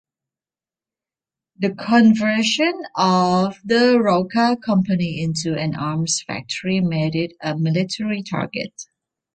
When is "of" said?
2.95-3.59